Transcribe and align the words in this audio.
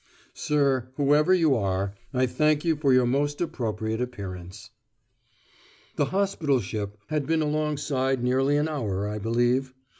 Sir, 0.33 0.87
whoever 0.95 1.31
you 1.31 1.53
are, 1.55 1.93
I 2.11 2.25
thank 2.25 2.65
you 2.65 2.75
for 2.75 2.91
your 2.91 3.05
most 3.05 3.39
appropriate 3.39 4.01
appearance. 4.01 4.71
The 5.95 6.05
hospital 6.05 6.59
ship 6.59 6.97
had 7.09 7.27
been 7.27 7.43
alongside 7.43 8.23
nearly 8.23 8.57
an 8.57 8.67
hour, 8.67 9.07
I 9.07 9.19
believe. 9.19 9.75